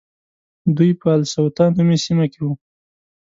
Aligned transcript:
دوی 0.75 0.91
په 1.01 1.09
السطوة 1.19 1.65
نومې 1.77 1.97
سیمه 2.05 2.25
کې 2.31 2.39
وو. 2.43 2.53